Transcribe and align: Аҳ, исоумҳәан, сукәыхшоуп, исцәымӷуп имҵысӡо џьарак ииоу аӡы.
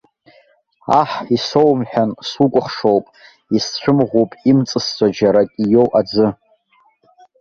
Аҳ, 0.99 1.11
исоумҳәан, 1.35 2.09
сукәыхшоуп, 2.29 3.05
исцәымӷуп 3.55 4.31
имҵысӡо 4.49 5.05
џьарак 5.15 5.49
ииоу 5.63 5.89
аӡы. 5.99 6.27